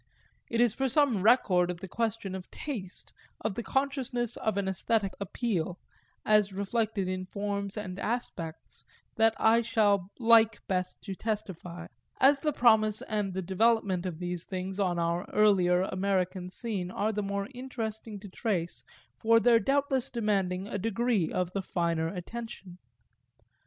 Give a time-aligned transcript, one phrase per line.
[0.49, 4.65] It is for some record of the question of taste, of the consciousness of an
[4.65, 5.77] æsthetic appeal,
[6.25, 8.83] as reflected in forms and aspects,
[9.17, 11.85] that I shall like best to testify;
[12.19, 17.11] as the promise and the development of these things on our earlier American scene are
[17.11, 18.83] the more interesting to trace
[19.19, 22.79] for their doubtless demanding a degree of the finer attention.